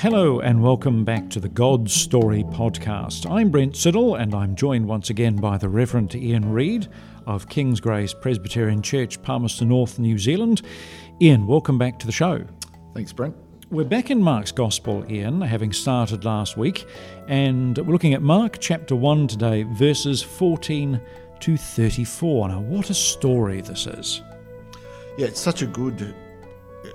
[0.00, 3.30] Hello and welcome back to the God Story podcast.
[3.30, 6.88] I'm Brent Siddle and I'm joined once again by the Reverend Ian Reid
[7.26, 10.60] of King's Grace Presbyterian Church, Palmerston North, New Zealand.
[11.22, 12.44] Ian, welcome back to the show.
[12.92, 13.34] Thanks, Brent.
[13.70, 16.86] We're back in Mark's Gospel, Ian, having started last week,
[17.28, 21.00] and we're looking at Mark chapter 1 today, verses 14
[21.40, 22.48] to 34.
[22.48, 24.20] Now, what a story this is!
[25.16, 26.14] Yeah, it's such a good,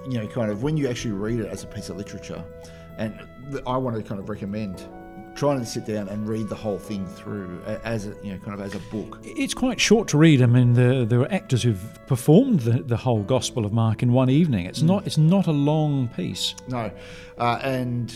[0.08, 2.44] you know, kind of when you actually read it as a piece of literature,
[3.00, 3.20] and
[3.66, 4.86] I want to kind of recommend
[5.36, 8.54] trying to sit down and read the whole thing through as a, you know kind
[8.54, 9.20] of as a book.
[9.24, 10.42] It's quite short to read.
[10.42, 14.12] I mean, there, there are actors who've performed the, the whole Gospel of Mark in
[14.12, 14.66] one evening.
[14.66, 14.88] It's mm.
[14.88, 16.56] not it's not a long piece.
[16.68, 16.92] No,
[17.38, 18.14] uh, and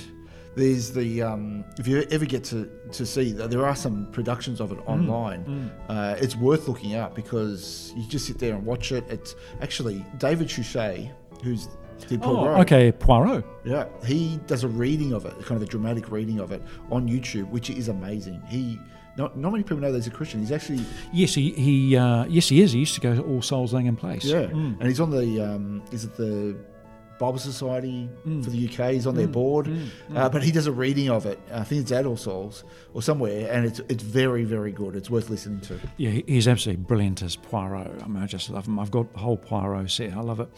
[0.56, 4.72] there's the um, if you ever get to, to see there are some productions of
[4.72, 4.88] it mm.
[4.88, 9.04] online mm, Uh, it's worth looking up because you just sit there and watch it
[9.10, 11.12] it's actually david Suchet,
[11.44, 11.70] who's
[12.08, 12.58] did Poirot.
[12.58, 13.46] Oh, okay, Poirot.
[13.64, 17.08] Yeah, he does a reading of it, kind of a dramatic reading of it on
[17.08, 18.42] YouTube, which is amazing.
[18.48, 18.80] He
[19.16, 20.40] not, not many people know that he's a Christian.
[20.40, 22.72] He's actually yes, he, he uh, yes he is.
[22.72, 24.26] He used to go to All Souls Langham Place.
[24.26, 24.80] Yeah, mm.
[24.80, 26.58] and he's on the um, is it the
[27.20, 28.44] Bible Society mm.
[28.44, 28.94] for the UK.
[28.94, 29.18] He's on mm.
[29.18, 29.88] their board, mm.
[30.14, 31.40] Uh, but he does a reading of it.
[31.52, 34.96] I think it's at All Souls or somewhere, and it's it's very very good.
[34.96, 35.80] It's worth listening to.
[35.98, 38.02] Yeah, he's absolutely brilliant as Poirot.
[38.04, 38.80] I mean, I just love him.
[38.80, 40.14] I've got the whole Poirot set.
[40.14, 40.50] I love it.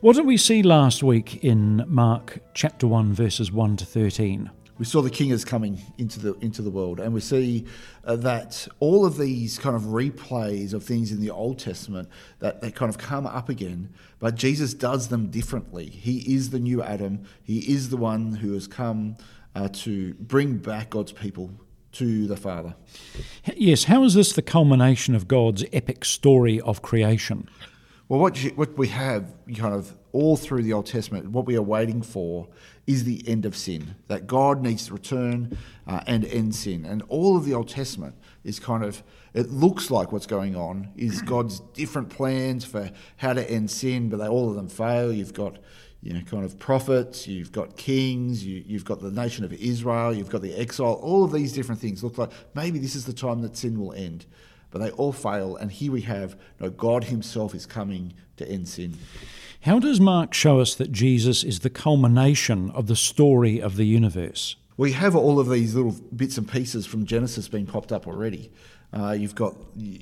[0.00, 4.50] What did we see last week in Mark chapter one, verses one to thirteen?
[4.80, 7.66] We saw the king is coming into the into the world, and we see
[8.02, 12.62] uh, that all of these kind of replays of things in the Old Testament that
[12.62, 15.84] they kind of come up again, but Jesus does them differently.
[15.84, 17.24] He is the new Adam.
[17.42, 19.18] He is the one who has come
[19.54, 21.50] uh, to bring back God's people
[21.92, 22.74] to the Father.
[23.54, 23.84] Yes.
[23.84, 27.50] How is this the culmination of God's epic story of creation?
[28.08, 31.56] Well, what, you, what we have kind of all through the Old Testament, what we
[31.56, 32.48] are waiting for
[32.90, 36.84] is the end of sin, that God needs to return uh, and end sin.
[36.84, 40.88] And all of the Old Testament is kind of, it looks like what's going on
[40.96, 45.12] is God's different plans for how to end sin, but they, all of them fail.
[45.12, 45.58] You've got,
[46.02, 50.12] you know, kind of prophets, you've got kings, you, you've got the nation of Israel,
[50.12, 53.12] you've got the exile, all of these different things look like maybe this is the
[53.12, 54.26] time that sin will end
[54.70, 55.56] but they all fail.
[55.56, 58.96] And here we have no, God Himself is coming to end sin.
[59.64, 63.84] How does Mark show us that Jesus is the culmination of the story of the
[63.84, 64.56] universe?
[64.78, 68.50] We have all of these little bits and pieces from Genesis being popped up already.
[68.90, 69.54] Uh, you've got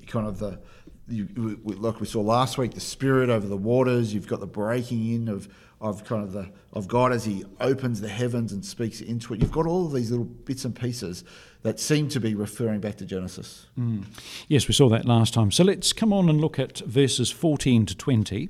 [0.07, 0.61] kind of the,
[1.09, 4.15] you, like we saw last week, the Spirit over the waters.
[4.15, 5.49] You've got the breaking in of
[5.81, 9.41] of kind of the of God as He opens the heavens and speaks into it.
[9.41, 11.25] You've got all of these little bits and pieces
[11.63, 13.67] that seem to be referring back to Genesis.
[13.79, 14.05] Mm.
[14.47, 15.51] Yes, we saw that last time.
[15.51, 18.49] So let's come on and look at verses 14 to 20.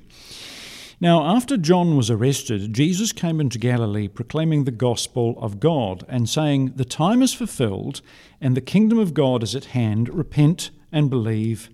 [1.01, 6.27] Now, after John was arrested, Jesus came into Galilee proclaiming the gospel of God and
[6.27, 8.01] saying, The time is fulfilled
[8.41, 10.09] and the kingdom of God is at hand.
[10.09, 11.69] Repent and believe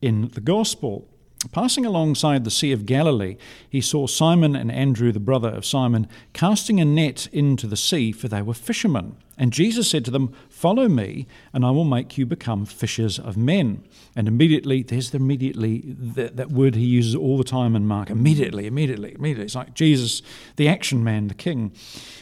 [0.00, 1.06] in the gospel.
[1.52, 3.36] Passing alongside the Sea of Galilee,
[3.68, 8.12] he saw Simon and Andrew, the brother of Simon, casting a net into the sea,
[8.12, 9.16] for they were fishermen.
[9.38, 13.34] And Jesus said to them, Follow me, and I will make you become fishers of
[13.34, 13.82] men.
[14.14, 18.10] And immediately, there's the immediately, that, that word he uses all the time in Mark
[18.10, 19.46] immediately, immediately, immediately.
[19.46, 20.20] It's like Jesus,
[20.56, 21.72] the action man, the king.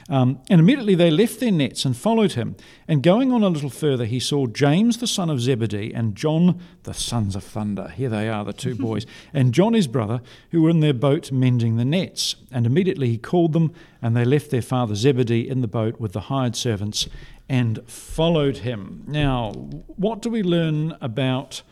[0.08, 2.54] Um, and immediately they left their nets and followed him.
[2.86, 6.60] And going on a little further, he saw James, the son of Zebedee, and John,
[6.84, 7.88] the sons of thunder.
[7.88, 9.04] Here they are, the two boys.
[9.32, 10.20] And John, his brother,
[10.52, 12.36] who were in their boat mending the nets.
[12.52, 16.12] And immediately he called them, and they left their father Zebedee in the boat with
[16.12, 17.08] the hired servants
[17.48, 19.04] and followed him.
[19.06, 21.62] Now, what do we learn about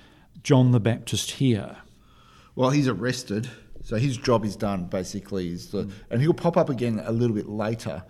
[0.42, 1.76] John the Baptist here?
[2.54, 3.48] Well, he's arrested,
[3.84, 5.50] so his job is done basically.
[5.50, 8.03] Is the, and he'll pop up again a little bit later.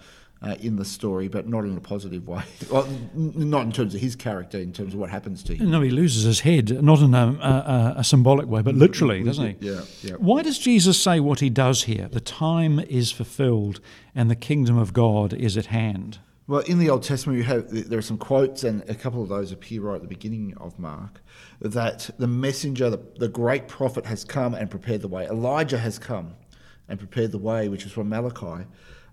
[0.46, 2.44] Uh, in the story, but not in a positive way.
[2.70, 5.72] Well, not in terms of his character, in terms of what happens to him.
[5.72, 9.60] No, he loses his head, not in a, a, a symbolic way, but literally, doesn't
[9.60, 9.66] he?
[9.66, 10.12] Yeah, yeah.
[10.14, 12.08] Why does Jesus say what he does here?
[12.08, 13.80] The time is fulfilled
[14.14, 16.18] and the kingdom of God is at hand.
[16.46, 19.28] Well, in the Old Testament, you have there are some quotes, and a couple of
[19.28, 21.22] those appear right at the beginning of Mark.
[21.60, 25.26] That the messenger, the, the great prophet, has come and prepared the way.
[25.26, 26.34] Elijah has come
[26.88, 28.66] and prepared the way, which is from Malachi,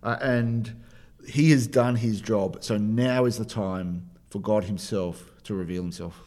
[0.03, 0.83] uh, and
[1.27, 2.63] he has done his job.
[2.63, 6.19] So now is the time for God Himself to reveal Himself.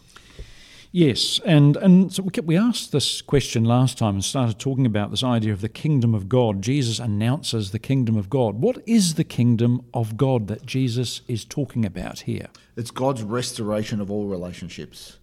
[0.93, 5.25] Yes, and, and so we asked this question last time and started talking about this
[5.25, 6.63] idea of the kingdom of God.
[6.63, 8.55] Jesus announces the kingdom of God.
[8.55, 12.47] What is the kingdom of God that Jesus is talking about here?
[12.77, 15.19] It's God's restoration of all relationships.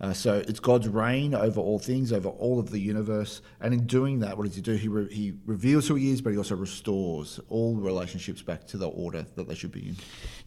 [0.00, 3.40] Uh, so it's God's reign over all things, over all of the universe.
[3.60, 4.74] And in doing that, what does he do?
[4.74, 8.76] He, re- he reveals who he is, but he also restores all relationships back to
[8.76, 9.96] the order that they should be in.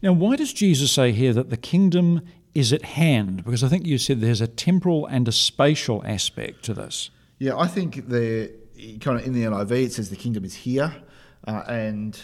[0.02, 2.22] Now, why does Jesus say here that the kingdom
[2.54, 3.44] is at hand?
[3.44, 7.10] Because I think you said there's a temporal and a spatial aspect to this.
[7.38, 8.52] Yeah, I think the
[9.00, 10.94] kind of in the NIV it says the kingdom is here,
[11.46, 12.20] uh, and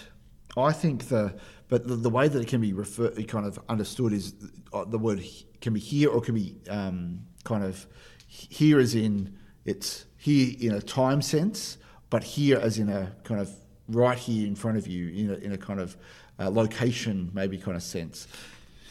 [0.57, 1.35] I think the
[1.75, 4.33] but the, the, way that it can be refer, kind of understood is
[4.73, 5.21] uh, the word
[5.61, 7.89] can be here or can be um, kind of
[8.29, 11.79] here as in it's here in a time sense,
[12.11, 13.51] but here as in a kind of
[13.89, 15.97] right here in front of you in a, in a kind of
[16.39, 18.29] uh, location maybe kind of sense.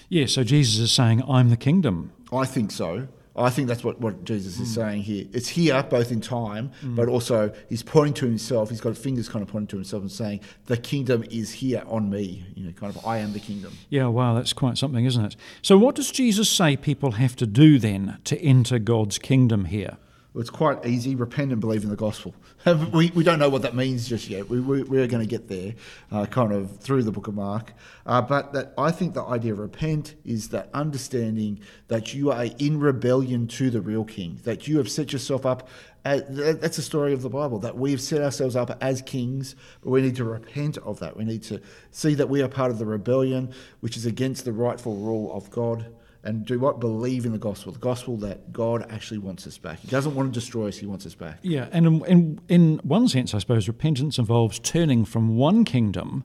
[0.10, 2.12] Yeah, so Jesus is saying, I'm the kingdom.
[2.34, 3.08] I think so.
[3.36, 4.76] I think that's what, what Jesus is mm.
[4.76, 5.26] saying here.
[5.34, 6.96] It's here, both in time, mm.
[6.96, 8.70] but also he's pointing to himself.
[8.70, 12.10] He's got fingers kind of pointing to himself and saying, The kingdom is here on
[12.10, 12.46] me.
[12.56, 13.74] You know, kind of, I am the kingdom.
[13.90, 15.36] Yeah, wow, that's quite something, isn't it?
[15.64, 19.98] So, what does Jesus say people have to do then to enter God's kingdom here?
[20.36, 21.14] It's quite easy.
[21.14, 22.34] Repent and believe in the gospel.
[22.92, 24.50] we, we don't know what that means just yet.
[24.50, 25.76] We, we, we're going to get there
[26.12, 27.74] uh, kind of through the book of Mark.
[28.06, 32.46] Uh, but that I think the idea of repent is that understanding that you are
[32.58, 35.70] in rebellion to the real king, that you have set yourself up.
[36.04, 39.92] As, that's the story of the Bible, that we've set ourselves up as kings, but
[39.92, 41.16] we need to repent of that.
[41.16, 44.52] We need to see that we are part of the rebellion, which is against the
[44.52, 45.86] rightful rule of God
[46.24, 46.80] and do what?
[46.80, 49.80] Believe in the gospel, the gospel that God actually wants us back.
[49.80, 51.40] He doesn't want to destroy us, He wants us back.
[51.42, 56.24] Yeah, and in, in, in one sense, I suppose repentance involves turning from one kingdom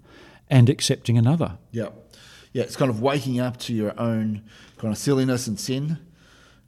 [0.48, 1.58] and accepting another.
[1.72, 1.88] Yeah.
[2.52, 4.42] Yeah, it's kind of waking up to your own
[4.78, 5.98] kind of silliness and sin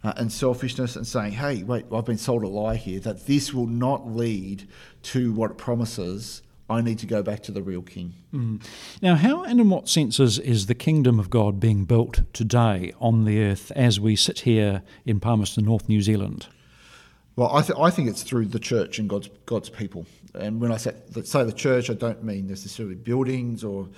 [0.04, 3.54] uh, and selfishness and saying, hey, wait, I've been sold a lie here, that this
[3.54, 4.68] will not lead
[5.04, 8.14] to what it promises I need to go back to the real king.
[8.32, 8.62] Mm.
[9.02, 13.24] Now, how and in what senses is the kingdom of God being built today on
[13.24, 16.46] the earth as we sit here in Palmerston North, New Zealand?
[17.34, 20.06] Well, I, th- I think it's through the church and God's God's people.
[20.34, 20.94] And when I say,
[21.24, 23.88] say the church, I don't mean necessarily buildings or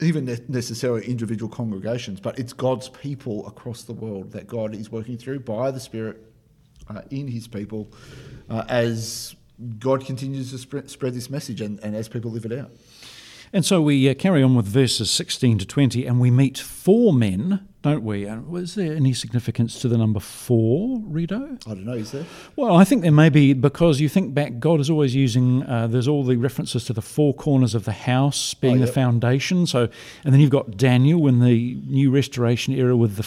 [0.00, 5.18] even necessarily individual congregations, but it's God's people across the world that God is working
[5.18, 6.22] through by the Spirit
[6.88, 7.90] uh, in His people
[8.48, 9.34] uh, as
[9.78, 12.70] God continues to spread, spread this message and, and as people live it out.
[13.54, 17.12] And so we uh, carry on with verses 16 to 20, and we meet four
[17.12, 18.24] men, don't we?
[18.24, 21.56] And was there any significance to the number four, Rito?
[21.64, 22.26] I don't know, is there?
[22.56, 25.86] Well, I think there may be because you think back, God is always using, uh,
[25.86, 28.88] there's all the references to the four corners of the house being oh, yep.
[28.88, 29.68] the foundation.
[29.68, 29.88] So,
[30.24, 33.22] And then you've got Daniel in the New Restoration era with the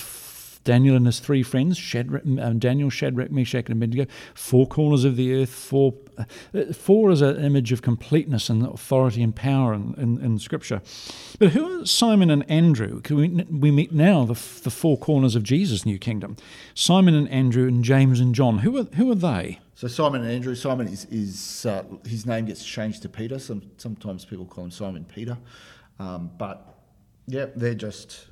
[0.63, 5.15] Daniel and his three friends, Shadrach, um, Daniel, Shadrach, Meshach, and Abednego, four corners of
[5.15, 9.93] the earth, four, uh, four is an image of completeness and authority and power in,
[9.97, 10.81] in, in Scripture.
[11.39, 13.01] But who are Simon and Andrew?
[13.09, 16.37] We, we meet now the, the four corners of Jesus' new kingdom.
[16.73, 18.59] Simon and Andrew and James and John.
[18.59, 19.59] Who are, who are they?
[19.75, 20.55] So Simon and Andrew.
[20.55, 23.37] Simon is, is uh, his name gets changed to Peter.
[23.37, 25.37] Some, sometimes people call him Simon Peter,
[25.99, 26.79] um, but
[27.27, 28.25] yeah, they're just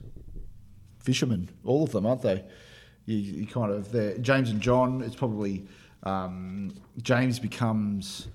[1.05, 2.43] fishermen, all of them, aren't they?
[3.05, 5.01] You, you kind of James and John.
[5.01, 5.65] It's probably
[6.03, 8.27] um, James becomes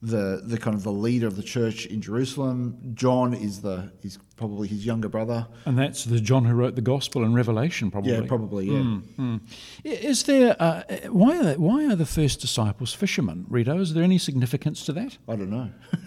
[0.00, 2.78] the the kind of the leader of the church in Jerusalem.
[2.94, 6.82] John is the is probably his younger brother, and that's the John who wrote the
[6.82, 8.12] Gospel and Revelation, probably.
[8.12, 8.66] Yeah, probably.
[8.66, 8.72] Yeah.
[8.72, 9.40] Mm, mm.
[9.84, 13.46] Is there uh, why are they, why are the first disciples fishermen?
[13.48, 15.18] Rito, is there any significance to that?
[15.28, 15.70] I don't know.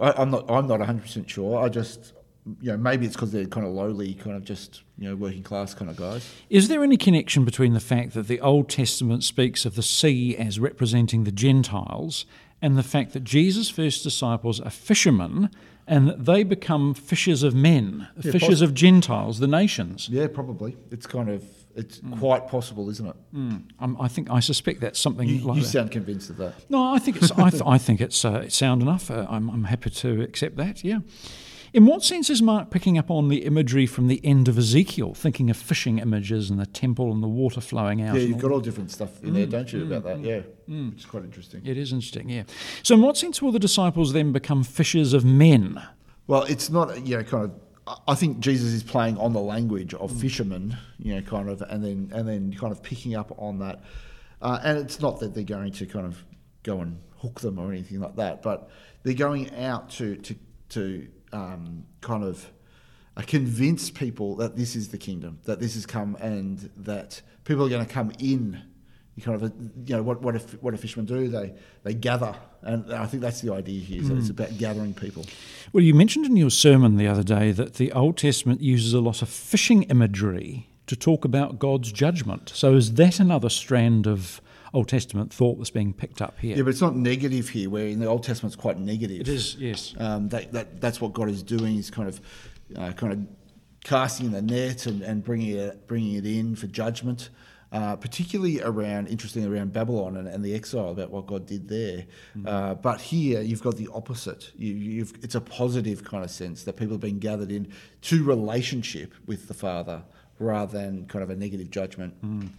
[0.00, 1.58] I, am not I'm not 100 percent sure.
[1.58, 2.12] I just
[2.60, 5.42] you know, maybe it's because they're kind of lowly, kind of just you know working
[5.42, 6.28] class kind of guys.
[6.50, 10.36] Is there any connection between the fact that the Old Testament speaks of the sea
[10.36, 12.26] as representing the Gentiles
[12.60, 15.50] and the fact that Jesus' first disciples are fishermen
[15.86, 20.08] and that they become fishers of men, yeah, fishers of Gentiles, the nations?
[20.08, 20.76] Yeah, probably.
[20.90, 21.44] It's kind of
[21.74, 22.18] it's mm.
[22.18, 23.16] quite possible, isn't it?
[23.34, 23.96] Mm.
[24.00, 25.28] I think I suspect that's something.
[25.28, 25.68] You, like you that.
[25.68, 26.54] sound convinced of that.
[26.68, 27.30] No, I think it's.
[27.32, 29.10] I, th- I think it's uh, sound enough.
[29.10, 30.84] Uh, I'm, I'm happy to accept that.
[30.84, 30.98] Yeah.
[31.74, 35.14] In what sense is Mark picking up on the imagery from the end of Ezekiel,
[35.14, 38.14] thinking of fishing images and the temple and the water flowing out?
[38.14, 40.16] Yeah, you've got all different stuff in mm, there, don't you, mm, about that?
[40.18, 40.92] Mm, yeah, mm.
[40.92, 41.62] it's quite interesting.
[41.64, 42.42] It is interesting, yeah.
[42.82, 45.82] So, in what sense will the disciples then become fishers of men?
[46.26, 47.52] Well, it's not, you know, kind of.
[48.06, 50.20] I think Jesus is playing on the language of mm.
[50.20, 53.82] fishermen, you know, kind of, and then and then kind of picking up on that.
[54.42, 56.22] Uh, and it's not that they're going to kind of
[56.64, 58.68] go and hook them or anything like that, but
[59.04, 60.36] they're going out to to
[60.68, 62.50] to um, kind of
[63.16, 67.66] uh, convince people that this is the kingdom, that this has come, and that people
[67.66, 68.62] are going to come in.
[69.14, 69.52] You kind of,
[69.86, 71.28] you know, what what if what do fishermen do?
[71.28, 74.02] They they gather, and I think that's the idea here.
[74.02, 74.18] So mm.
[74.18, 75.26] it's about gathering people.
[75.72, 79.00] Well, you mentioned in your sermon the other day that the Old Testament uses a
[79.00, 82.52] lot of fishing imagery to talk about God's judgment.
[82.54, 84.40] So is that another strand of
[84.74, 86.56] Old Testament thought that's being picked up here?
[86.56, 89.20] Yeah, but it's not negative here, where in the Old Testament it's quite negative.
[89.20, 89.94] It is, yes.
[89.98, 91.74] Um, that, that, that's what God is doing.
[91.74, 92.20] He's kind of,
[92.76, 93.26] uh, kind of
[93.84, 97.30] casting the net and, and bringing, it, bringing it in for judgment.
[97.70, 102.04] Uh, particularly around, interestingly, around Babylon and, and, the exile, about what God did there.
[102.36, 102.46] Mm.
[102.46, 104.52] Uh, but here, you've got the opposite.
[104.54, 109.14] You, it's a positive kind of sense that people have been gathered in to relationship
[109.24, 110.02] with the Father
[110.42, 112.20] rather than kind of a negative judgment.
[112.22, 112.50] Mm.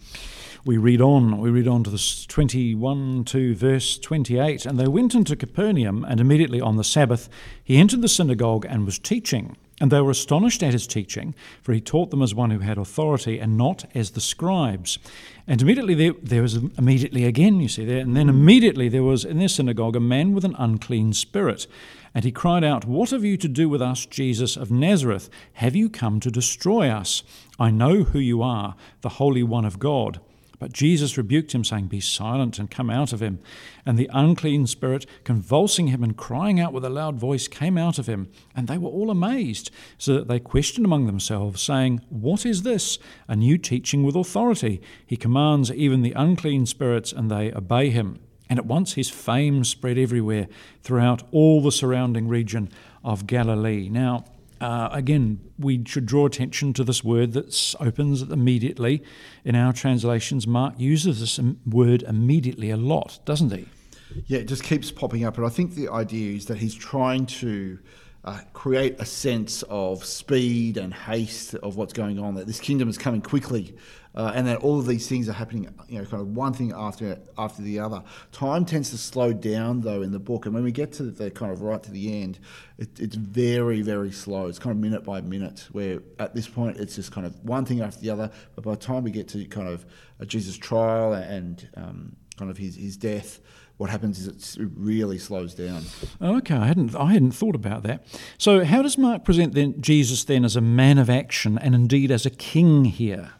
[0.65, 4.65] We read on, we read on to the 21 to verse 28.
[4.65, 7.29] And they went into Capernaum, and immediately on the Sabbath
[7.63, 9.57] he entered the synagogue and was teaching.
[9.83, 12.77] And they were astonished at his teaching, for he taught them as one who had
[12.77, 14.97] authority and not as the scribes.
[15.45, 19.25] And immediately there, there was immediately again, you see there, and then immediately there was
[19.25, 21.67] in their synagogue a man with an unclean spirit.
[22.15, 25.29] And he cried out, What have you to do with us, Jesus of Nazareth?
[25.55, 27.23] Have you come to destroy us?
[27.59, 30.21] I know who you are, the Holy One of God.
[30.63, 33.39] But Jesus rebuked him, saying, Be silent and come out of him.
[33.85, 37.99] And the unclean spirit, convulsing him and crying out with a loud voice, came out
[37.99, 38.29] of him.
[38.55, 42.97] And they were all amazed, so that they questioned among themselves, saying, What is this?
[43.27, 44.81] A new teaching with authority.
[45.05, 48.21] He commands even the unclean spirits, and they obey him.
[48.49, 50.47] And at once his fame spread everywhere
[50.81, 52.69] throughout all the surrounding region
[53.03, 53.89] of Galilee.
[53.89, 54.23] Now,
[54.63, 59.03] uh, again, we should draw attention to this word that opens immediately.
[59.43, 63.67] In our translations, Mark uses this word immediately a lot, doesn't he?
[64.27, 65.37] Yeah, it just keeps popping up.
[65.37, 67.77] And I think the idea is that he's trying to
[68.25, 72.89] uh, create a sense of speed and haste of what's going on, that this kingdom
[72.89, 73.75] is coming quickly
[74.15, 76.71] uh, and that all of these things are happening, you know, kind of one thing
[76.75, 78.03] after after the other.
[78.31, 81.31] Time tends to slow down though in the book, and when we get to the
[81.31, 82.39] kind of right to the end,
[82.77, 84.47] it, it's very very slow.
[84.47, 85.67] It's kind of minute by minute.
[85.71, 88.71] Where at this point it's just kind of one thing after the other, but by
[88.71, 89.85] the time we get to kind of
[90.27, 93.39] Jesus' trial and um, kind of his his death
[93.77, 95.83] what happens is it really slows down.
[96.21, 98.05] Okay, I hadn't I hadn't thought about that.
[98.37, 102.11] So, how does Mark present then Jesus then as a man of action and indeed
[102.11, 103.31] as a king here?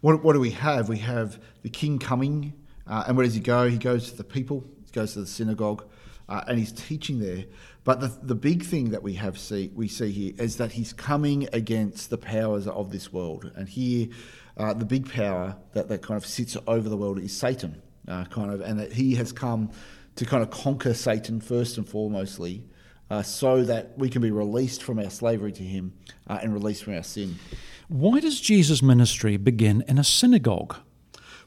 [0.00, 0.88] What, what do we have?
[0.88, 2.52] We have the king coming,
[2.86, 3.68] uh, and where does he go?
[3.68, 5.84] He goes to the people, he goes to the synagogue,
[6.28, 7.44] uh, and he's teaching there.
[7.84, 10.92] But the, the big thing that we have see we see here is that he's
[10.92, 14.08] coming against the powers of this world, and here
[14.56, 18.24] uh, the big power that, that kind of sits over the world is Satan, uh,
[18.26, 19.70] kind of, and that he has come
[20.16, 22.62] to kind of conquer Satan first and foremostly,
[23.10, 25.92] uh, so that we can be released from our slavery to him
[26.28, 27.36] uh, and released from our sin.
[27.88, 30.76] Why does Jesus' ministry begin in a synagogue?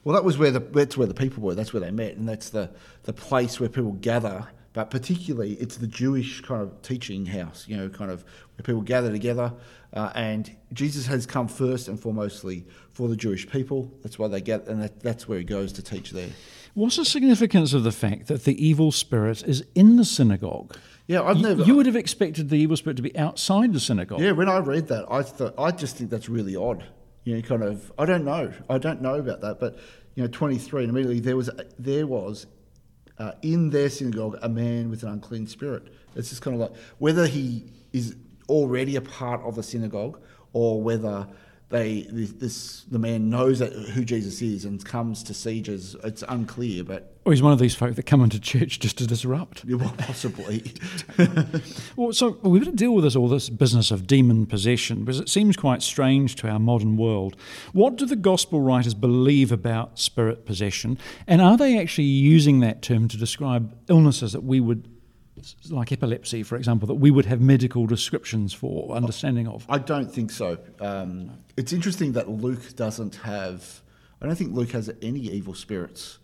[0.03, 1.55] Well, that was where the that's where the people were.
[1.55, 2.69] That's where they met, and that's the
[3.03, 4.47] the place where people gather.
[4.75, 7.65] But particularly, it's the Jewish kind of teaching house.
[7.65, 9.53] You know, kind of where people gather together.
[9.93, 13.89] Uh, and Jesus has come first and foremostly for the Jewish people.
[14.03, 16.27] That's why they get, and that, that's where he goes to teach there.
[16.73, 20.75] What's the significance of the fact that the evil spirit is in the synagogue?
[21.07, 21.63] Yeah, I've never.
[21.63, 24.19] You would have expected the evil spirit to be outside the synagogue.
[24.19, 26.83] Yeah, when I read that, I thought I just think that's really odd.
[27.23, 27.93] You know, kind of.
[27.97, 28.51] I don't know.
[28.69, 29.79] I don't know about that, but
[30.15, 32.47] you know, twenty three, and immediately there was there was
[33.19, 35.93] uh, in their synagogue a man with an unclean spirit.
[36.15, 38.15] It's just kind of like whether he is
[38.49, 40.19] already a part of the synagogue
[40.53, 41.27] or whether
[41.69, 45.95] they this the man knows that who Jesus is and comes to sieges.
[46.03, 49.07] It's unclear, but or he's one of these folk that come into church just to
[49.07, 49.65] disrupt.
[49.65, 50.73] Well, possibly.
[51.95, 55.19] well, so we've got to deal with this all this business of demon possession because
[55.19, 57.35] it seems quite strange to our modern world.
[57.73, 62.83] What do the gospel writers believe about spirit possession, and are they actually using that
[62.83, 64.94] term to describe illnesses that we would
[65.69, 69.65] like epilepsy, for example, that we would have medical descriptions for, understanding of?
[69.69, 70.57] I don't think so.
[70.79, 73.81] Um, it's interesting that Luke doesn't have,
[74.21, 76.19] I don't think Luke has any evil spirits.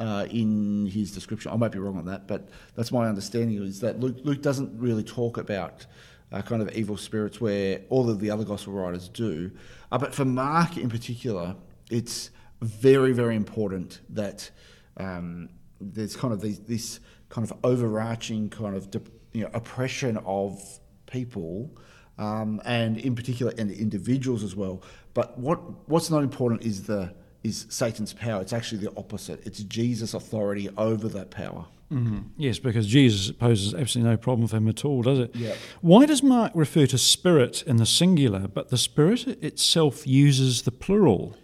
[0.00, 3.78] Uh, in his description, I might be wrong on that, but that's my understanding is
[3.80, 5.86] that Luke, Luke doesn't really talk about
[6.32, 9.52] uh, kind of evil spirits where all of the other gospel writers do.
[9.92, 11.54] Uh, but for Mark in particular,
[11.90, 12.30] it's
[12.60, 14.50] very, very important that
[14.96, 15.48] um,
[15.80, 18.88] there's kind of these, this kind of overarching kind of
[19.32, 21.70] you know, oppression of people,
[22.18, 24.82] um, and in particular, and individuals as well.
[25.14, 28.40] But what what's not important is the is Satan's power.
[28.40, 29.46] It's actually the opposite.
[29.46, 31.66] It's Jesus' authority over that power.
[31.92, 32.20] Mm-hmm.
[32.38, 35.36] Yes, because Jesus poses absolutely no problem for him at all, does it?
[35.36, 35.54] Yeah.
[35.82, 40.72] Why does Mark refer to spirit in the singular, but the spirit itself uses the
[40.72, 41.36] plural?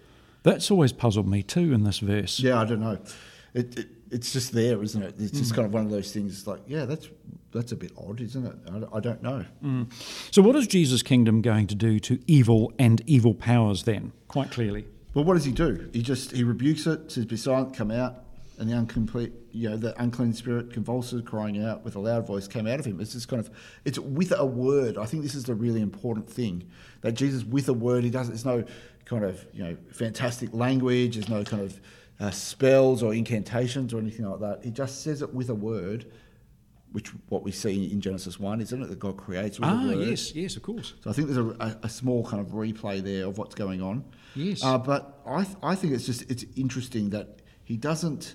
[0.43, 2.41] That's always puzzled me too in this verse.
[2.41, 2.99] Yeah, I don't know.
[3.53, 5.15] It, it, it's just there, isn't it?
[5.19, 5.57] It's just mm.
[5.57, 6.47] kind of one of those things.
[6.47, 7.09] Like, yeah, that's
[7.53, 8.55] that's a bit odd, isn't it?
[8.71, 9.45] I, I don't know.
[10.31, 14.13] So, what is Jesus' kingdom going to do to evil and evil powers then?
[14.29, 14.87] Quite clearly.
[15.15, 15.89] Well, what does he do?
[15.93, 18.25] He just he rebukes it, says, "Be silent, come out."
[18.59, 22.47] And the uncomplete, you know, the unclean spirit convulses, crying out with a loud voice,
[22.47, 23.01] came out of him.
[23.01, 23.51] It's just kind of,
[23.87, 24.99] it's with a word.
[24.99, 26.69] I think this is the really important thing
[27.01, 28.29] that Jesus, with a word, he does.
[28.29, 28.63] There's no
[29.07, 31.15] kind of, you know, fantastic language.
[31.15, 31.81] There's no kind of
[32.21, 34.61] uh, spells or incantations or anything like that.
[34.63, 36.05] He just says it with a word,
[36.93, 38.89] which what we see in Genesis one, isn't it?
[38.89, 40.07] That God creates with Ah, a word.
[40.09, 40.95] yes, yes, of course.
[41.03, 43.81] So I think there's a, a, a small kind of replay there of what's going
[43.81, 44.05] on.
[44.35, 44.63] Yes.
[44.63, 48.35] Uh, but I, th- I think it's just it's interesting that he doesn't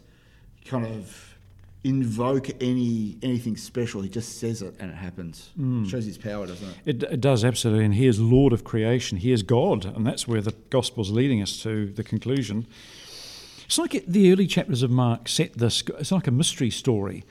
[0.66, 1.36] kind of
[1.84, 4.02] invoke any anything special.
[4.02, 5.52] He just says it and it happens.
[5.88, 7.04] Shows his power, doesn't it?
[7.04, 9.20] It, it does absolutely, and he is Lord of creation.
[9.20, 12.66] He is God, and that's where the gospel's leading us to the conclusion.
[13.66, 15.84] It's like the early chapters of Mark set this.
[16.00, 17.24] It's like a mystery story,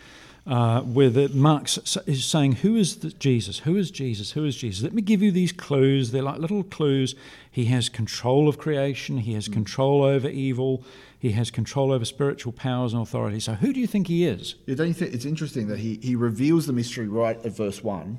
[0.47, 1.69] uh, where the Mark
[2.07, 3.61] is saying, "Who is the Jesus?
[3.61, 4.33] Who is Jesus?
[4.33, 6.11] Who is Jesus?" Let me give you these clues.
[6.11, 7.15] They're like little clues.
[7.51, 9.19] He has control of creation.
[9.19, 10.83] He has control over evil.
[11.19, 13.41] He has control over spiritual powers and authority.
[13.41, 14.57] So, who do you think he is?
[14.67, 17.83] Yeah, don't you think it's interesting that he, he reveals the mystery right at verse
[17.83, 18.19] one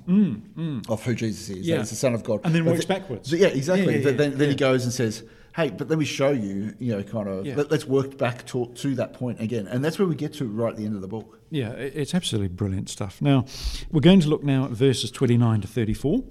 [0.90, 1.58] of who Jesus is?
[1.58, 1.78] that Mm, Yeah.
[1.80, 3.30] he's the Son of God, And then But works th- backwards.
[3.30, 4.00] so- yeah, exactly.
[4.02, 5.22] Yeah, yeah, then, then he goes and says,
[5.56, 7.46] "Hey, but let me show you." You know, kind of.
[7.46, 7.56] Yeah.
[7.56, 10.46] Let, us work back to, to that point again, and that's where we get to
[10.46, 11.42] right at the end of the book.
[11.50, 13.22] Yeah, it's absolutely brilliant stuff.
[13.22, 13.46] Now,
[13.92, 16.24] we're going to look now at verses 29 to 34.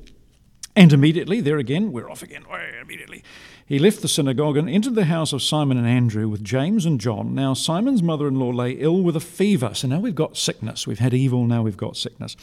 [0.77, 2.45] And immediately, there again, we're off again.
[2.83, 3.23] Immediately,
[3.65, 7.01] he left the synagogue and entered the house of Simon and Andrew with James and
[7.01, 7.33] John.
[7.33, 9.73] Now, Simon's mother in law lay ill with a fever.
[9.75, 10.85] So now we've got sickness.
[10.85, 12.37] We've had evil, now we've got sickness.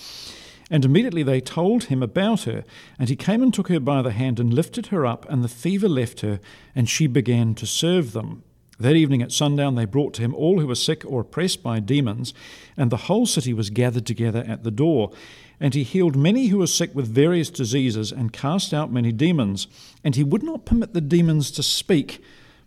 [0.72, 2.64] And immediately they told him about her.
[2.98, 5.50] And he came and took her by the hand and lifted her up, and the
[5.50, 6.40] fever left her,
[6.74, 8.44] and she began to serve them.
[8.80, 11.82] That evening at sundown, they brought to him all who were sick or oppressed by
[11.82, 12.34] demons,
[12.76, 15.12] and the whole city was gathered together at the door.
[15.60, 19.68] And he healed many who were sick with various diseases, and cast out many demons.
[20.04, 22.24] And he would not permit the demons to speak,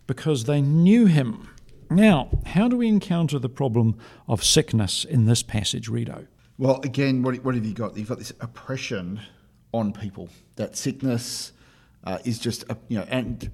[0.07, 1.49] because they knew him.
[1.89, 3.97] Now, how do we encounter the problem
[4.27, 6.27] of sickness in this passage, Rito?
[6.57, 7.97] Well, again, what, what have you got?
[7.97, 9.19] You've got this oppression
[9.73, 10.29] on people.
[10.55, 11.51] That sickness
[12.05, 13.51] uh, is just, a, you know, and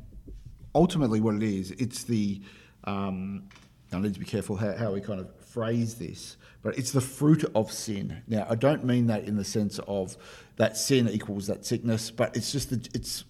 [0.75, 2.41] ultimately what it is, it's the,
[2.83, 3.49] um,
[3.91, 7.01] I need to be careful how, how we kind of phrase this, but it's the
[7.01, 8.21] fruit of sin.
[8.27, 10.15] Now, I don't mean that in the sense of
[10.57, 13.23] that sin equals that sickness, but it's just that it's,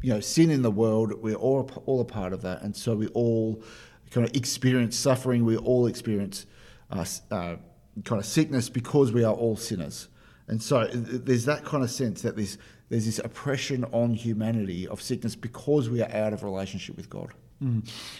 [0.00, 1.12] you know, sin in the world.
[1.22, 3.62] We're all all a part of that, and so we all
[4.10, 5.44] kind of experience suffering.
[5.44, 6.46] We all experience
[6.90, 7.56] uh, uh,
[8.04, 10.08] kind of sickness because we are all sinners.
[10.48, 15.00] And so there's that kind of sense that there's there's this oppression on humanity of
[15.00, 17.32] sickness because we are out of relationship with God.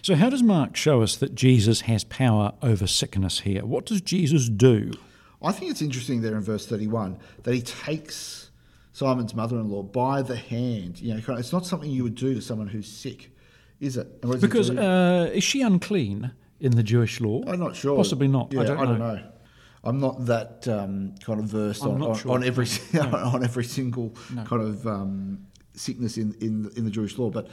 [0.02, 3.64] So, how does Mark show us that Jesus has power over sickness here?
[3.64, 4.92] What does Jesus do?
[5.42, 8.50] I think it's interesting there in verse 31 that he takes
[8.92, 11.00] Simon's mother-in-law by the hand.
[11.00, 13.32] You know, it's not something you would do to someone who's sick,
[13.80, 14.06] is it?
[14.22, 17.42] And what does he Because uh, is she unclean in the Jewish law?
[17.46, 17.96] I'm not sure.
[17.96, 18.52] Possibly not.
[18.52, 19.22] Yeah, I don't know.
[19.84, 22.32] I'm not that um, kind of versed on, on, sure.
[22.32, 22.66] on every
[23.00, 24.14] on every single
[24.44, 27.48] kind of um, sickness in, in in the Jewish law, but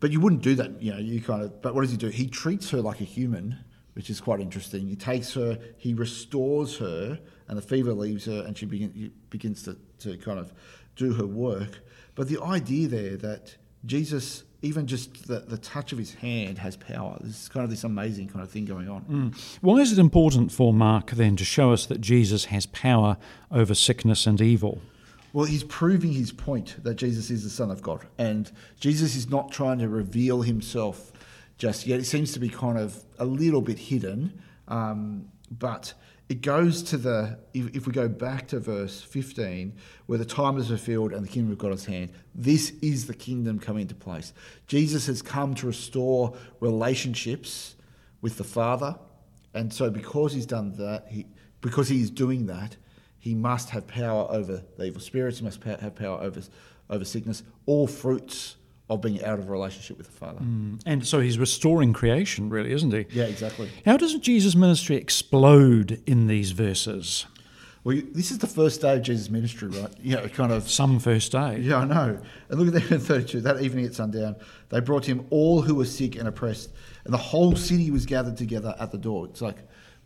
[0.00, 0.82] but you wouldn't do that.
[0.82, 1.60] You know, you kind of.
[1.60, 2.08] But what does he do?
[2.08, 3.58] He treats her like a human,
[3.92, 4.86] which is quite interesting.
[4.88, 7.18] He takes her, he restores her,
[7.48, 10.52] and the fever leaves her, and she begin, begins to to kind of
[10.96, 11.80] do her work.
[12.14, 16.76] But the idea there that Jesus, even just the, the touch of his hand has
[16.76, 17.16] power.
[17.20, 19.34] This is kind of this amazing kind of thing going on.
[19.60, 23.16] Why is it important for Mark then to show us that Jesus has power
[23.50, 24.80] over sickness and evil?
[25.32, 28.06] Well, he's proving his point that Jesus is the Son of God.
[28.18, 31.12] And Jesus is not trying to reveal himself
[31.58, 32.00] just yet.
[32.00, 34.40] It seems to be kind of a little bit hidden.
[34.68, 35.92] Um, but
[36.28, 39.74] it goes to the, if, if we go back to verse 15,
[40.06, 43.14] where the time is fulfilled and the kingdom of God is hand, this is the
[43.14, 44.32] kingdom coming into place.
[44.66, 47.76] Jesus has come to restore relationships
[48.22, 48.98] with the Father.
[49.52, 51.26] And so, because he's done that, he,
[51.60, 52.76] because he is doing that,
[53.18, 55.38] he must have power over the evil spirits.
[55.38, 56.40] He must have power over
[56.90, 57.42] over sickness.
[57.66, 58.56] All fruits
[58.94, 60.40] of being out of relationship with the Father.
[60.86, 63.06] And so he's restoring creation, really, isn't he?
[63.10, 63.70] Yeah, exactly.
[63.84, 67.26] How does Jesus' ministry explode in these verses?
[67.84, 69.90] Well, this is the first day of Jesus' ministry, right?
[70.02, 70.68] You know, kind of.
[70.68, 71.58] Some first day.
[71.60, 72.18] Yeah, I know.
[72.48, 73.42] And look at there in 32.
[73.42, 74.36] That evening at sundown,
[74.70, 76.70] they brought him all who were sick and oppressed,
[77.04, 79.26] and the whole city was gathered together at the door.
[79.26, 79.56] It's like,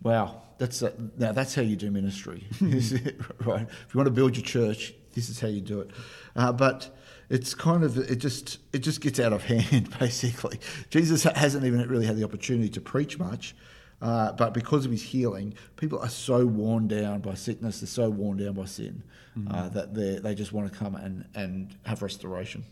[0.03, 3.62] wow, that's a, now that's how you do ministry, right?
[3.62, 5.90] If you want to build your church, this is how you do it.
[6.35, 6.96] Uh, but
[7.30, 10.60] it's kind of it just it just gets out of hand basically.
[10.90, 13.54] Jesus hasn't even really had the opportunity to preach much.
[14.00, 18.08] Uh, but because of his healing, people are so worn down by sickness, they're so
[18.08, 19.02] worn down by sin,
[19.50, 22.64] uh, that they they just want to come and, and have restoration.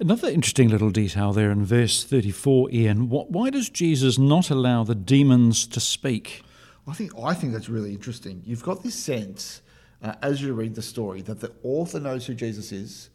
[0.00, 3.10] Another interesting little detail there in verse 34, Ian.
[3.10, 6.42] What, why does Jesus not allow the demons to speak?
[6.88, 8.42] I think I think that's really interesting.
[8.44, 9.60] You've got this sense
[10.02, 13.09] uh, as you read the story that the author knows who Jesus is.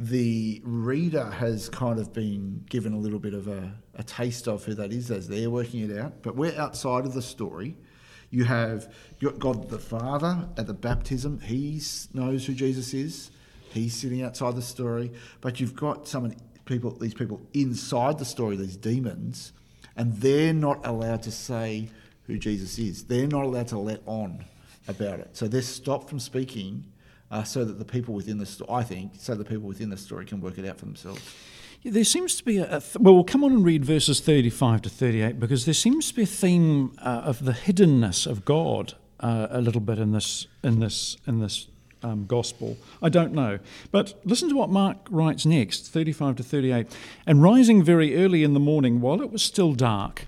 [0.00, 4.64] The reader has kind of been given a little bit of a, a taste of
[4.64, 6.22] who that is as they're working it out.
[6.22, 7.76] But we're outside of the story.
[8.30, 8.92] You have
[9.40, 11.40] God the Father at the baptism.
[11.40, 11.82] He
[12.14, 13.32] knows who Jesus is.
[13.70, 15.10] He's sitting outside the story.
[15.40, 16.32] But you've got some
[16.64, 19.52] people, these people inside the story, these demons,
[19.96, 21.88] and they're not allowed to say
[22.28, 23.04] who Jesus is.
[23.04, 24.44] They're not allowed to let on
[24.86, 25.30] about it.
[25.36, 26.92] So they're stopped from speaking
[27.30, 29.96] uh, so that the people within the story, I think, so the people within the
[29.96, 31.22] story can work it out for themselves.
[31.82, 33.14] Yeah, there seems to be a, th- well.
[33.14, 36.26] We'll come on and read verses thirty-five to thirty-eight because there seems to be a
[36.26, 41.16] theme uh, of the hiddenness of God uh, a little bit in this in this
[41.26, 41.68] in this
[42.02, 42.76] um, gospel.
[43.00, 43.60] I don't know,
[43.92, 46.88] but listen to what Mark writes next, thirty-five to thirty-eight.
[47.26, 50.26] And rising very early in the morning, while it was still dark.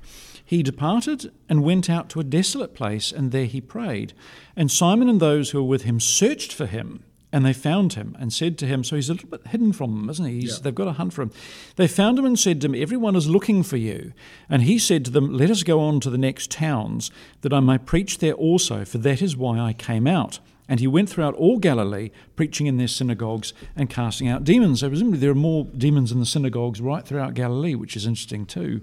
[0.50, 4.14] He departed and went out to a desolate place, and there he prayed.
[4.56, 8.16] And Simon and those who were with him searched for him, and they found him
[8.18, 10.48] and said to him, So he's a little bit hidden from them, isn't he?
[10.48, 10.54] Yeah.
[10.60, 11.30] They've got to hunt for him.
[11.76, 14.12] They found him and said to him, Everyone is looking for you.
[14.48, 17.60] And he said to them, Let us go on to the next towns, that I
[17.60, 20.40] may preach there also, for that is why I came out.
[20.68, 24.80] And he went throughout all Galilee, preaching in their synagogues and casting out demons.
[24.80, 28.46] So presumably there are more demons in the synagogues right throughout Galilee, which is interesting
[28.46, 28.80] too.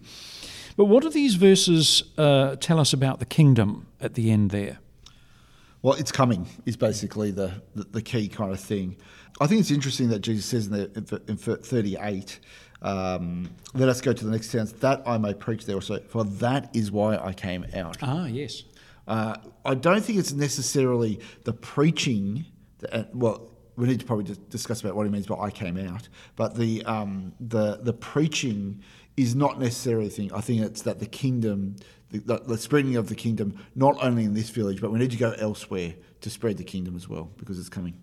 [0.77, 4.77] But what do these verses uh, tell us about the kingdom at the end there?
[5.81, 8.95] Well, it's coming is basically the, the, the key kind of thing.
[9.41, 12.39] I think it's interesting that Jesus says in, the, in 38,
[12.83, 16.23] um, let us go to the next towns that I may preach there also, for
[16.23, 17.97] that is why I came out.
[18.03, 18.63] Ah, yes.
[19.07, 19.35] Uh,
[19.65, 22.45] I don't think it's necessarily the preaching.
[22.79, 25.49] That, uh, well, we need to probably dis- discuss about what he means by "I
[25.49, 28.83] came out," but the um, the the preaching
[29.17, 30.31] is not necessarily the thing.
[30.31, 31.75] I think it's that the kingdom,
[32.11, 35.11] the, the, the spreading of the kingdom, not only in this village, but we need
[35.11, 37.99] to go elsewhere to spread the kingdom as well because it's coming.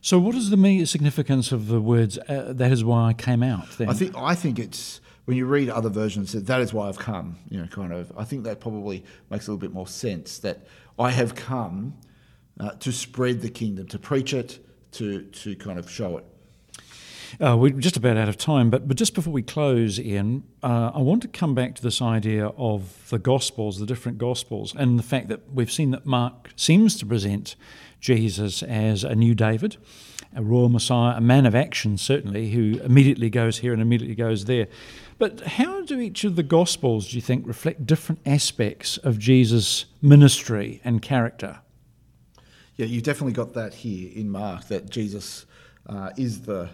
[0.00, 3.70] So, what is the significance of the words, uh, that is why I came out
[3.78, 3.88] then?
[3.88, 6.98] I think I think it's when you read other versions that that is why I've
[6.98, 7.38] come.
[7.48, 8.12] You know, kind of.
[8.16, 10.66] I think that probably makes a little bit more sense that
[10.98, 11.94] I have come
[12.58, 14.58] uh, to spread the kingdom, to preach it,
[14.92, 16.24] to to kind of show it.
[17.40, 20.90] Uh, we're just about out of time, but, but just before we close, Ian, uh,
[20.94, 24.98] I want to come back to this idea of the Gospels, the different Gospels, and
[24.98, 27.56] the fact that we've seen that Mark seems to present
[28.00, 29.76] Jesus as a new David,
[30.36, 34.44] a royal Messiah, a man of action, certainly, who immediately goes here and immediately goes
[34.44, 34.66] there.
[35.18, 39.86] But how do each of the Gospels, do you think, reflect different aspects of Jesus'
[40.02, 41.60] ministry and character?
[42.76, 45.46] Yeah, you've definitely got that here in Mark that Jesus
[45.86, 46.70] uh, is the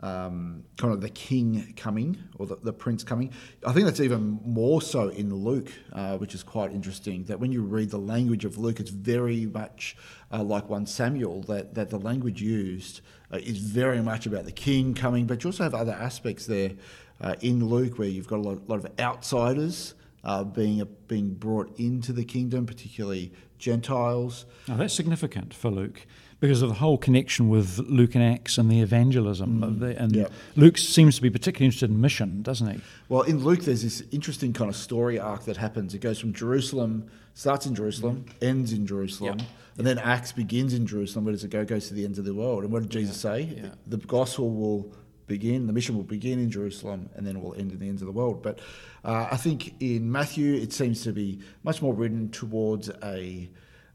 [0.00, 3.32] um, kind of the king coming or the, the prince coming.
[3.66, 7.24] I think that's even more so in Luke, uh, which is quite interesting.
[7.24, 9.96] That when you read the language of Luke, it's very much
[10.32, 13.00] uh, like 1 Samuel, that, that the language used
[13.32, 16.72] uh, is very much about the king coming, but you also have other aspects there
[17.20, 19.94] uh, in Luke where you've got a lot, lot of outsiders.
[20.24, 24.46] Uh, being being brought into the kingdom, particularly Gentiles.
[24.68, 26.06] Now, that's significant for Luke
[26.40, 29.62] because of the whole connection with Luke and Acts and the evangelism.
[29.62, 29.80] of mm.
[29.80, 30.32] the, and Yep.
[30.54, 32.80] Luke seems to be particularly interested in mission, doesn't he?
[33.08, 35.94] Well, in Luke, there's this interesting kind of story arc that happens.
[35.94, 38.46] It goes from Jerusalem, starts in Jerusalem, mm.
[38.46, 39.48] ends in Jerusalem, Yep.
[39.78, 41.24] and then Acts begins in Jerusalem.
[41.24, 41.60] Where does it go?
[41.60, 42.64] It goes to the ends of the world.
[42.64, 43.42] And what did Jesus say?
[43.56, 43.70] yeah.
[43.86, 44.92] The gospel will
[45.26, 48.02] begin, the mission will begin in Jerusalem, and then it will end in the ends
[48.02, 48.42] of the world.
[48.42, 48.60] But
[49.04, 53.50] uh, I think in Matthew, it seems to be much more written towards a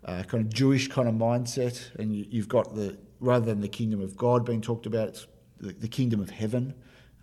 [0.05, 3.67] uh, kind of Jewish kind of mindset, and you, you've got the rather than the
[3.67, 5.27] kingdom of God being talked about, it's
[5.59, 6.73] the, the kingdom of heaven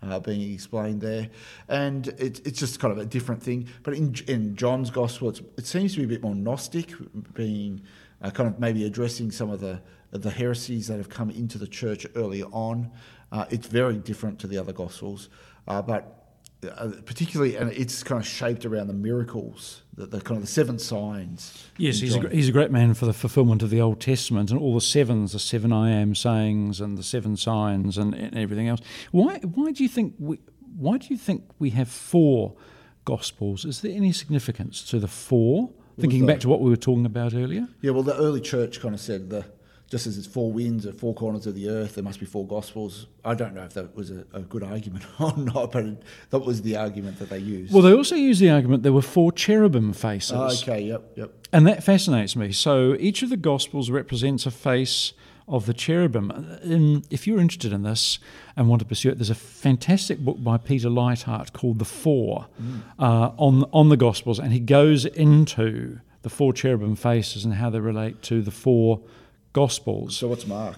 [0.01, 1.29] uh, being explained there,
[1.67, 3.67] and it, it's just kind of a different thing.
[3.83, 6.93] But in, in John's gospel, it seems to be a bit more gnostic,
[7.33, 7.81] being
[8.21, 11.67] uh, kind of maybe addressing some of the the heresies that have come into the
[11.67, 12.89] church early on.
[13.31, 15.29] Uh, it's very different to the other gospels,
[15.67, 16.15] uh, but
[16.67, 20.51] uh, particularly, and it's kind of shaped around the miracles, the, the kind of the
[20.51, 21.65] seven signs.
[21.77, 24.59] Yes, he's a, he's a great man for the fulfillment of the Old Testament and
[24.59, 28.67] all the sevens, the seven I am sayings and the seven signs and, and everything
[28.67, 28.81] else.
[29.11, 30.39] Why, why do you think we,
[30.75, 32.55] why do you think we have four
[33.05, 33.65] Gospels?
[33.65, 35.71] Is there any significance to the four?
[35.99, 37.67] Thinking back to what we were talking about earlier.
[37.81, 39.45] Yeah, well, the early church kind of said the
[39.89, 42.45] just as it's four winds at four corners of the earth, there must be four
[42.45, 43.07] gospels.
[43.25, 46.39] I don't know if that was a, a good argument or not, but it, that
[46.39, 47.73] was the argument that they used.
[47.73, 50.31] Well, they also use the argument there were four cherubim faces.
[50.31, 51.33] Oh, okay, yep, yep.
[51.51, 52.51] And that fascinates me.
[52.51, 55.13] So each of the Gospels represents a face
[55.47, 56.31] of the cherubim.
[56.63, 58.19] In, if you're interested in this
[58.55, 62.45] and want to pursue it, there's a fantastic book by Peter Leithart called The Four
[62.61, 62.81] mm.
[62.99, 67.71] uh, on, on the Gospels, and he goes into the four cherubim faces and how
[67.71, 69.01] they relate to the four
[69.53, 70.17] Gospels.
[70.17, 70.77] So what's Mark?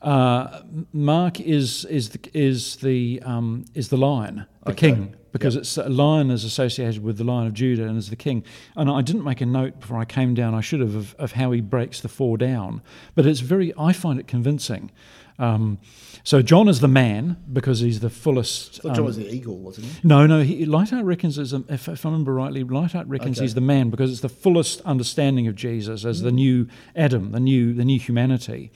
[0.00, 4.92] Uh, Mark is is the, is the um, is the lion, the okay.
[4.92, 5.62] king, because yep.
[5.62, 8.44] it's a lion is associated with the lion of Judah and is the king.
[8.76, 10.54] And I didn't make a note before I came down.
[10.54, 12.80] I should have of, of how he breaks the four down,
[13.16, 13.72] but it's very.
[13.76, 14.92] I find it convincing.
[15.38, 15.78] Um,
[16.24, 18.82] so John is the man because he's the fullest.
[18.82, 20.00] John um, was the eagle, wasn't he?
[20.02, 20.42] No, no.
[20.42, 23.44] He, Leithart reckons, as a, if, if, I remember rightly, Leithart reckons okay.
[23.44, 26.24] he's the man because it's the fullest understanding of Jesus as mm.
[26.24, 28.72] the new Adam, the new the new humanity.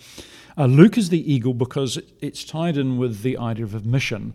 [0.57, 4.35] Uh, Luke is the eagle because it's tied in with the idea of mission,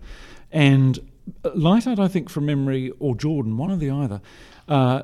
[0.51, 0.99] and
[1.43, 4.21] Leithart, I think, from memory, or Jordan, one or the either,
[4.67, 5.03] uh,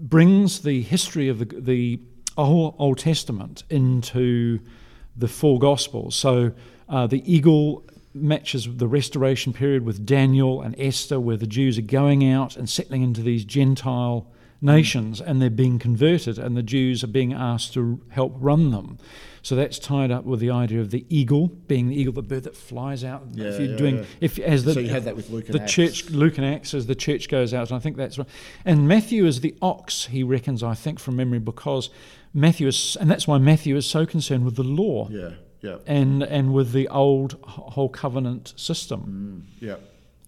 [0.00, 2.00] brings the history of the, the
[2.36, 4.60] Old, Old Testament into
[5.16, 6.14] the four Gospels.
[6.14, 6.52] So
[6.88, 11.82] uh, the eagle matches the restoration period with Daniel and Esther, where the Jews are
[11.82, 14.26] going out and settling into these Gentile
[14.60, 18.98] nations and they're being converted, and the Jews are being asked to help run them.
[19.44, 22.44] So that's tied up with the idea of the eagle being the eagle, the bird
[22.44, 23.24] that flies out.
[23.32, 24.04] Yeah, if you're yeah, doing, yeah.
[24.20, 26.74] if as the so you have that with Luke and the church, Luke and Acts
[26.74, 28.28] as the church goes out, and I think that's right.
[28.64, 30.06] And Matthew is the ox.
[30.06, 31.90] He reckons, I think, from memory, because
[32.34, 35.08] Matthew is, and that's why Matthew is so concerned with the law.
[35.10, 35.30] Yeah.
[35.60, 35.78] Yeah.
[35.86, 39.46] And and with the old whole covenant system.
[39.60, 39.76] Mm, yeah.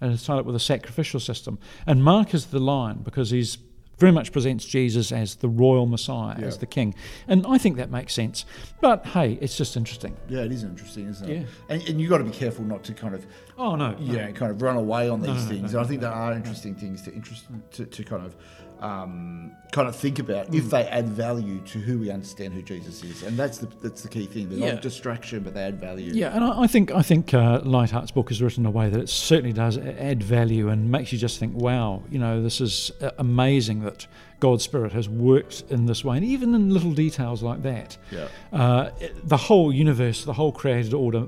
[0.00, 1.58] And it's tied up with a sacrificial system.
[1.86, 3.58] And Mark is the lion because he's
[3.98, 6.46] very much presents Jesus as the royal Messiah, yeah.
[6.46, 6.94] as the king.
[7.28, 8.44] And I think that makes sense.
[8.80, 10.16] But hey, it's just interesting.
[10.28, 11.40] Yeah, it is interesting, isn't it?
[11.40, 11.46] Yeah.
[11.68, 13.26] And, and you've got to be careful not to kind of,
[13.58, 14.32] oh no, yeah, no.
[14.32, 15.72] kind of run away on these no, things.
[15.72, 18.36] No, and I think there are interesting things to interest to, to kind of
[18.80, 20.58] um, kind of think about mm.
[20.58, 24.02] if they add value to who we understand who Jesus is, and that's the that's
[24.02, 24.50] the key thing.
[24.50, 24.72] They're yeah.
[24.72, 26.12] not distraction, but they add value.
[26.12, 28.90] Yeah, and I, I think I think uh, Leithart's book is written in a way
[28.90, 32.60] that it certainly does add value and makes you just think, wow, you know, this
[32.60, 34.06] is uh, amazing that
[34.40, 37.96] God's Spirit has worked in this way, and even in little details like that.
[38.10, 38.28] Yeah.
[38.52, 38.90] Uh,
[39.22, 41.26] the whole universe, the whole created order,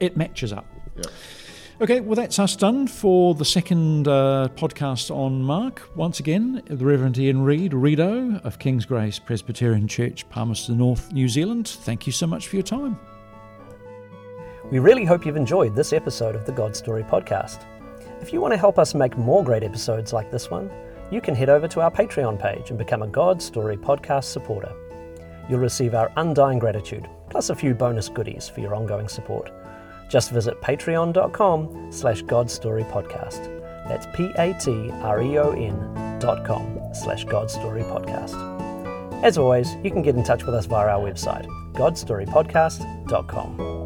[0.00, 0.66] it matches up.
[0.96, 1.04] Yeah.
[1.82, 5.88] Okay, well, that's us done for the second uh, podcast on Mark.
[5.96, 11.26] Once again, the Reverend Ian Reid, Redo of King's Grace Presbyterian Church, Palmerston North, New
[11.26, 11.68] Zealand.
[11.68, 12.98] Thank you so much for your time.
[14.70, 17.64] We really hope you've enjoyed this episode of the God Story podcast.
[18.20, 20.70] If you want to help us make more great episodes like this one,
[21.10, 24.72] you can head over to our Patreon page and become a God Story podcast supporter.
[25.48, 29.50] You'll receive our undying gratitude, plus a few bonus goodies for your ongoing support.
[30.08, 33.58] Just visit patreon.com slash godstorypodcast.
[33.88, 39.24] That's P-A-T-R-E-O-N dot com slash godstorypodcast.
[39.24, 43.79] As always, you can get in touch with us via our website, godstorypodcast.com.